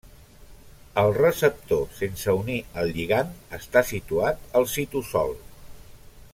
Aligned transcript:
El 1.01 1.09
receptor 1.17 1.83
sense 1.99 2.35
unir 2.39 2.57
al 2.83 2.91
lligand 2.97 3.37
està 3.61 3.87
situat 3.93 4.53
al 4.61 4.69
citosol. 4.75 5.39